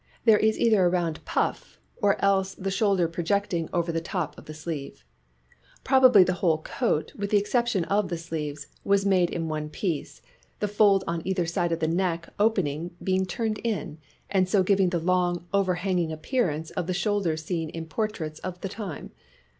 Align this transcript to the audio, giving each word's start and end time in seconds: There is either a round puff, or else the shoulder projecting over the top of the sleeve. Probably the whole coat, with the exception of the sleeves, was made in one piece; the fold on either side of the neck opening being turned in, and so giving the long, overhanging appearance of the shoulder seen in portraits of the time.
There 0.25 0.39
is 0.39 0.57
either 0.57 0.83
a 0.83 0.89
round 0.89 1.23
puff, 1.25 1.77
or 2.01 2.19
else 2.25 2.55
the 2.55 2.71
shoulder 2.71 3.07
projecting 3.07 3.69
over 3.71 3.91
the 3.91 4.01
top 4.01 4.35
of 4.35 4.45
the 4.45 4.53
sleeve. 4.55 5.05
Probably 5.83 6.23
the 6.23 6.33
whole 6.41 6.57
coat, 6.57 7.13
with 7.13 7.29
the 7.29 7.37
exception 7.37 7.83
of 7.83 8.09
the 8.09 8.17
sleeves, 8.17 8.65
was 8.83 9.05
made 9.05 9.29
in 9.29 9.47
one 9.47 9.69
piece; 9.69 10.23
the 10.59 10.67
fold 10.67 11.03
on 11.05 11.21
either 11.23 11.45
side 11.45 11.71
of 11.71 11.81
the 11.81 11.87
neck 11.87 12.29
opening 12.39 12.95
being 13.03 13.27
turned 13.27 13.59
in, 13.59 13.99
and 14.27 14.49
so 14.49 14.63
giving 14.63 14.89
the 14.89 14.97
long, 14.97 15.45
overhanging 15.53 16.11
appearance 16.11 16.71
of 16.71 16.87
the 16.87 16.95
shoulder 16.95 17.37
seen 17.37 17.69
in 17.69 17.85
portraits 17.85 18.39
of 18.39 18.61
the 18.61 18.69
time. 18.69 19.11